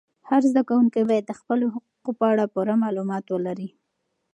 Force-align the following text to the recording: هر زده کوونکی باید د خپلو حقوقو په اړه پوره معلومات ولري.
هر 0.29 0.41
زده 0.49 0.61
کوونکی 0.69 1.01
باید 1.09 1.25
د 1.27 1.33
خپلو 1.39 1.65
حقوقو 1.73 2.11
په 2.19 2.25
اړه 2.31 2.51
پوره 2.53 2.73
معلومات 2.83 3.25
ولري. 3.29 3.69